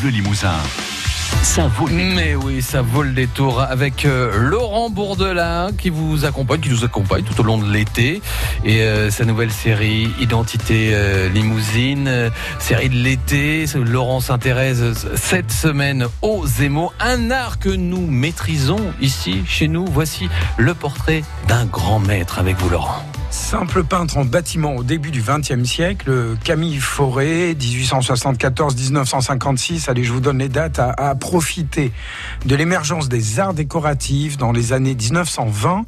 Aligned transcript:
Bleu 0.00 0.10
Limousin. 0.10 0.56
Ça. 1.42 1.70
Mais 1.90 2.34
oui, 2.34 2.62
ça 2.62 2.82
vaut 2.82 3.02
le 3.02 3.12
détour 3.12 3.60
avec 3.60 4.04
euh, 4.04 4.30
Laurent 4.38 4.88
Bourdelin 4.88 5.70
qui 5.76 5.90
vous 5.90 6.24
accompagne, 6.24 6.60
qui 6.60 6.70
nous 6.70 6.84
accompagne 6.84 7.24
tout 7.24 7.38
au 7.40 7.42
long 7.42 7.58
de 7.58 7.70
l'été. 7.70 8.22
Et 8.64 8.82
euh, 8.82 9.10
sa 9.10 9.24
nouvelle 9.24 9.50
série 9.50 10.10
Identité 10.20 10.90
euh, 10.92 11.28
Limousine, 11.28 12.30
série 12.58 12.88
de 12.88 12.96
l'été. 12.96 13.64
Laurent 13.74 14.20
s'intéresse 14.20 14.82
cette 15.16 15.50
semaine 15.50 16.06
aux 16.22 16.46
émaux, 16.46 16.92
un 17.00 17.30
art 17.30 17.58
que 17.58 17.70
nous 17.70 18.06
maîtrisons 18.06 18.92
ici, 19.00 19.42
chez 19.46 19.68
nous. 19.68 19.86
Voici 19.86 20.28
le 20.56 20.74
portrait 20.74 21.22
d'un 21.48 21.64
grand 21.64 21.98
maître 21.98 22.38
avec 22.38 22.56
vous, 22.58 22.68
Laurent. 22.68 23.09
Simple 23.30 23.84
peintre 23.84 24.18
en 24.18 24.24
bâtiment 24.24 24.74
au 24.74 24.82
début 24.82 25.12
du 25.12 25.22
XXe 25.22 25.62
siècle, 25.62 26.36
Camille 26.42 26.80
Fauré, 26.80 27.54
1874-1956, 27.54 29.88
allez, 29.88 30.02
je 30.02 30.12
vous 30.12 30.20
donne 30.20 30.38
les 30.38 30.48
dates, 30.48 30.80
a, 30.80 30.90
a 30.90 31.14
profité 31.14 31.92
de 32.44 32.56
l'émergence 32.56 33.08
des 33.08 33.38
arts 33.38 33.54
décoratifs 33.54 34.36
dans 34.36 34.50
les 34.50 34.72
années 34.72 34.96
1920 34.96 35.84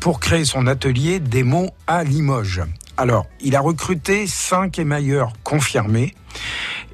pour 0.00 0.20
créer 0.20 0.46
son 0.46 0.66
atelier 0.66 1.20
des 1.20 1.42
mots 1.42 1.68
à 1.86 2.02
Limoges. 2.02 2.62
Alors, 2.96 3.26
il 3.40 3.56
a 3.56 3.60
recruté 3.60 4.26
cinq 4.26 4.78
émailleurs 4.78 5.34
confirmés 5.42 6.14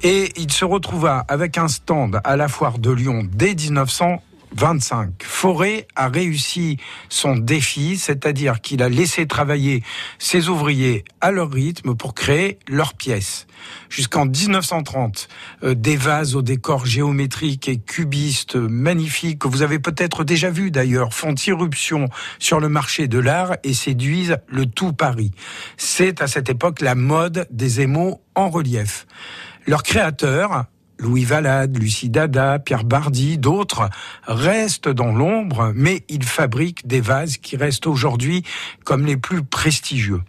et 0.01 0.33
il 0.35 0.51
se 0.51 0.65
retrouva 0.65 1.23
avec 1.29 1.57
un 1.57 1.69
stand 1.69 2.19
à 2.25 2.35
la 2.35 2.49
foire 2.49 2.77
de 2.77 2.91
Lyon 2.91 3.25
dès 3.31 3.55
1900. 3.55 4.21
25. 4.55 5.23
Forêt 5.23 5.87
a 5.95 6.07
réussi 6.07 6.77
son 7.09 7.35
défi, 7.35 7.97
c'est-à-dire 7.97 8.61
qu'il 8.61 8.83
a 8.83 8.89
laissé 8.89 9.27
travailler 9.27 9.83
ses 10.19 10.49
ouvriers 10.49 11.03
à 11.21 11.31
leur 11.31 11.51
rythme 11.51 11.95
pour 11.95 12.13
créer 12.13 12.59
leurs 12.67 12.93
pièces. 12.93 13.47
Jusqu'en 13.89 14.25
1930, 14.25 15.27
euh, 15.63 15.73
des 15.73 15.95
vases 15.95 16.35
au 16.35 16.41
décor 16.41 16.85
géométrique 16.85 17.67
et 17.67 17.77
cubiste 17.77 18.55
magnifiques 18.55 19.39
que 19.39 19.47
vous 19.47 19.61
avez 19.61 19.79
peut-être 19.79 20.23
déjà 20.23 20.49
vus 20.49 20.71
d'ailleurs 20.71 21.13
font 21.13 21.35
irruption 21.35 22.07
sur 22.39 22.59
le 22.59 22.69
marché 22.69 23.07
de 23.07 23.19
l'art 23.19 23.55
et 23.63 23.73
séduisent 23.73 24.37
le 24.47 24.65
tout 24.65 24.93
Paris. 24.93 25.31
C'est 25.77 26.21
à 26.21 26.27
cette 26.27 26.49
époque 26.49 26.81
la 26.81 26.95
mode 26.95 27.47
des 27.51 27.81
émaux 27.81 28.21
en 28.35 28.49
relief. 28.49 29.05
Leurs 29.65 29.83
créateurs, 29.83 30.65
Louis 30.99 31.25
Valade, 31.25 31.77
Lucie 31.77 32.09
Dada, 32.09 32.59
Pierre 32.59 32.83
Bardi, 32.83 33.37
d'autres 33.37 33.89
restent 34.27 34.89
dans 34.89 35.11
l'ombre, 35.11 35.71
mais 35.75 36.03
ils 36.09 36.23
fabriquent 36.23 36.87
des 36.87 37.01
vases 37.01 37.37
qui 37.37 37.57
restent 37.57 37.87
aujourd'hui 37.87 38.43
comme 38.83 39.05
les 39.05 39.17
plus 39.17 39.43
prestigieux. 39.43 40.21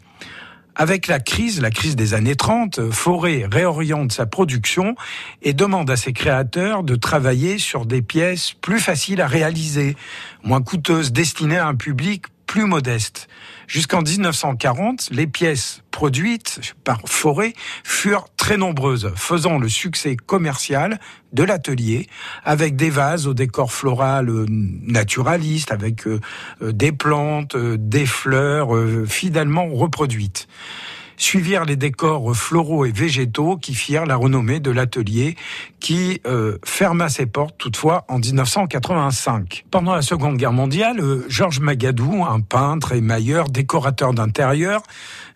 Avec 0.77 1.07
la 1.07 1.21
crise, 1.21 1.61
la 1.61 1.71
crise 1.71 1.95
des 1.95 2.15
années 2.15 2.35
30, 2.35 2.91
Forêt 2.91 3.47
réoriente 3.49 4.11
sa 4.11 4.27
production 4.27 4.97
et 5.43 5.53
demande 5.53 5.89
à 5.89 5.97
ses 5.97 6.13
créateurs 6.13 6.83
de 6.83 6.97
travailler 6.97 7.59
sur 7.59 7.87
des 7.87 8.03
pièces 8.03 8.55
plus 8.55 8.81
faciles 8.81 9.21
à 9.21 9.29
réaliser, 9.29 9.95
moins 10.43 10.63
coûteuses, 10.63 11.13
destinées 11.13 11.59
à 11.59 11.69
un 11.69 11.77
public 11.77 12.25
plus 12.55 12.67
modeste. 12.67 13.27
Jusqu'en 13.67 14.01
1940, 14.01 15.09
les 15.11 15.27
pièces 15.27 15.83
produites 15.91 16.61
par 16.85 17.01
Forêt 17.05 17.53
furent 17.83 18.29
très 18.37 18.57
nombreuses, 18.57 19.11
faisant 19.17 19.59
le 19.59 19.69
succès 19.69 20.15
commercial 20.15 21.01
de 21.33 21.43
l'atelier, 21.43 22.07
avec 22.45 22.77
des 22.77 22.91
vases 22.91 23.27
au 23.27 23.35
décor 23.35 23.73
floral 23.73 24.31
naturaliste, 24.49 25.73
avec 25.73 26.07
euh, 26.07 26.21
des 26.63 26.93
plantes, 26.93 27.57
euh, 27.57 27.77
des 27.77 28.07
fleurs 28.07 28.77
euh, 28.77 29.05
fidèlement 29.05 29.67
reproduites 29.67 30.47
suivirent 31.17 31.65
les 31.65 31.77
décors 31.77 32.35
floraux 32.35 32.85
et 32.85 32.93
végétaux 32.93 33.57
qui 33.57 33.75
firent 33.75 34.07
la 34.07 34.17
renommée 34.17 34.61
de 34.61 34.71
l'atelier 34.71 35.37
qui 35.81 36.21
euh, 36.27 36.59
ferma 36.65 37.09
ses 37.09 37.27
portes 37.27 37.57
toutefois 37.59 38.05
en 38.09 38.19
1985. 38.19 39.65
Pendant 39.71 39.95
la 39.95 40.03
Seconde 40.03 40.37
Guerre 40.37 40.53
mondiale, 40.53 41.01
euh, 41.01 41.25
Georges 41.29 41.61
Magadou, 41.61 42.25
un 42.25 42.41
peintre 42.41 42.93
et 42.93 43.01
mailleur, 43.01 43.49
décorateur 43.49 44.15
d'intérieur, 44.15 44.83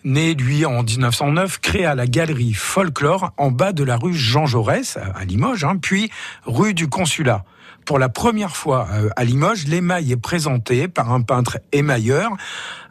né 0.05 0.35
lui 0.35 0.65
en 0.65 0.83
1909, 0.83 1.59
créa 1.59 1.95
la 1.95 2.07
galerie 2.07 2.55
Folklore 2.55 3.33
en 3.37 3.51
bas 3.51 3.73
de 3.73 3.85
la 3.85 3.97
rue 3.97 4.15
Jean 4.15 4.47
Jaurès 4.47 4.97
à 4.97 5.25
Limoges, 5.25 5.65
hein, 5.65 5.77
puis 5.81 6.11
rue 6.47 6.75
du 6.75 6.89
Consulat 6.89 7.45
pour 7.89 7.99
la 7.99 8.11
première 8.11 8.55
fois 8.55 8.87
à 9.17 9.25
Limoges, 9.25 9.67
l'émail 9.67 10.13
est 10.13 10.19
présenté 10.19 10.89
par 10.89 11.11
un 11.11 11.23
peintre 11.23 11.59
émailleur, 11.73 12.33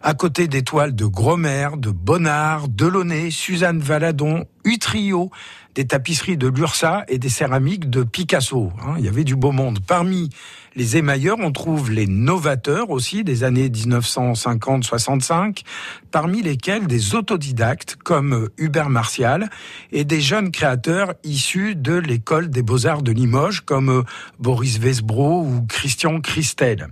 à 0.01 0.15
côté 0.15 0.47
des 0.47 0.63
toiles 0.63 0.95
de 0.95 1.05
Gromer, 1.05 1.69
de 1.77 1.91
Bonnard, 1.91 2.67
Delaunay, 2.67 3.29
Suzanne 3.29 3.77
Valadon, 3.77 4.45
Utrio, 4.67 5.31
des 5.75 5.87
tapisseries 5.87 6.37
de 6.37 6.47
Lursa 6.47 7.05
et 7.07 7.19
des 7.19 7.29
céramiques 7.29 7.89
de 7.89 8.03
Picasso. 8.03 8.73
Hein, 8.81 8.95
il 8.97 9.05
y 9.05 9.07
avait 9.07 9.23
du 9.23 9.37
beau 9.37 9.53
monde. 9.53 9.79
Parmi 9.85 10.29
les 10.75 10.97
émailleurs, 10.97 11.37
on 11.39 11.53
trouve 11.53 11.89
les 11.89 12.05
novateurs 12.05 12.89
aussi 12.89 13.23
des 13.23 13.45
années 13.45 13.69
1950-65, 13.69 15.63
parmi 16.11 16.41
lesquels 16.41 16.85
des 16.85 17.15
autodidactes 17.15 17.95
comme 17.95 18.49
Hubert 18.57 18.89
Martial 18.89 19.49
et 19.91 20.03
des 20.03 20.19
jeunes 20.19 20.51
créateurs 20.51 21.13
issus 21.23 21.75
de 21.75 21.93
l'école 21.93 22.49
des 22.49 22.61
beaux-arts 22.61 23.03
de 23.03 23.13
Limoges 23.13 23.61
comme 23.61 24.03
Boris 24.39 24.79
Vesbro 24.79 25.43
ou 25.43 25.65
Christian 25.67 26.19
Christel. 26.19 26.89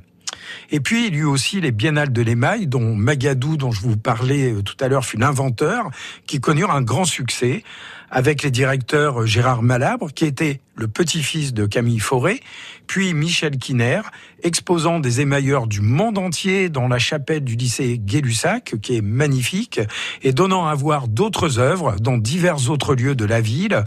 Et 0.72 0.80
puis, 0.80 1.08
il 1.08 1.16
y 1.16 1.20
eut 1.20 1.26
aussi 1.26 1.62
les 1.62 1.72
biennales 1.72 2.14
de 2.14 2.22
l'émail, 2.22 2.68
dont 2.68 2.96
Magadou, 2.96 3.58
dont 3.58 3.72
je 3.72 3.82
vous 3.82 3.98
parlais 3.98 4.54
tout 4.64 4.76
à 4.80 4.88
l'heure, 4.88 5.06
fut 5.06 5.18
l'inventeur, 5.18 5.90
qui 6.28 6.40
connurent 6.40 6.72
un 6.72 6.82
grand 6.82 7.06
succès 7.06 7.64
avec 8.12 8.44
les 8.44 8.52
directeurs 8.52 9.26
Gérard 9.26 9.62
Malabre, 9.62 10.12
qui 10.14 10.26
était 10.26 10.62
le 10.76 10.88
petit-fils 10.88 11.54
de 11.54 11.66
Camille 11.66 12.00
Fauré, 12.00 12.42
puis 12.88 13.14
Michel 13.14 13.58
Kiner, 13.58 14.02
exposant 14.44 15.00
des 15.00 15.22
émailleurs 15.22 15.68
du 15.68 15.82
monde 15.82 16.18
entier 16.18 16.70
dans 16.70 16.88
la 16.88 17.00
chapelle 17.00 17.44
du 17.44 17.56
lycée 17.56 17.98
Gay-Lussac, 18.00 18.76
qui 18.82 18.98
est 18.98 19.02
magnifique, 19.02 19.82
et 20.22 20.34
donnant 20.34 20.68
à 20.68 20.76
voir 20.76 21.08
d'autres 21.08 21.60
œuvres 21.60 21.96
dans 22.00 22.18
divers 22.18 22.70
autres 22.70 22.96
lieux 22.96 23.16
de 23.16 23.26
la 23.26 23.42
ville, 23.42 23.84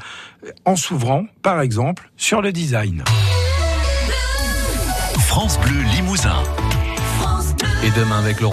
en 0.64 0.76
s'ouvrant, 0.76 1.26
par 1.42 1.60
exemple, 1.60 2.10
sur 2.16 2.42
le 2.42 2.52
design. 2.52 3.04
France 5.38 5.60
Bleu 5.60 5.81
Limousin. 5.94 6.43
Et 7.84 7.93
demain 7.93 8.19
avec 8.19 8.41
Laurent 8.41 8.47